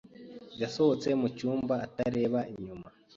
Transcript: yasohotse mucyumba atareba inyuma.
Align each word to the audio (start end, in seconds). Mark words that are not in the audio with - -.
yasohotse 0.61 1.07
mucyumba 1.21 1.75
atareba 1.85 2.39
inyuma. 2.53 2.87